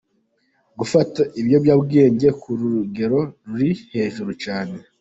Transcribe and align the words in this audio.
Gufata 0.79 1.21
ibiyobyabwenge 1.39 2.27
ku 2.41 2.49
rugero 2.59 3.19
ruri 3.47 3.69
hejuru 3.93 4.31
cyane. 4.43 4.75